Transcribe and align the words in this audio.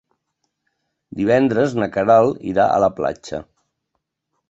Divendres 1.19 1.77
na 1.81 1.91
Queralt 1.99 2.43
irà 2.55 2.69
a 2.79 2.83
la 2.89 2.93
platja. 3.01 3.47